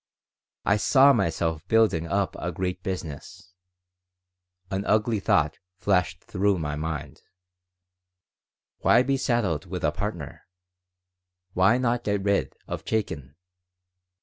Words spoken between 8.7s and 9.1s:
Why